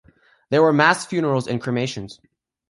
[0.49, 2.17] There were mass funerals and cremations.